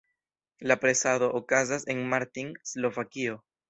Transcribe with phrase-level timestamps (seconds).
[0.57, 3.43] La presado okazas en Martin, Slovakio.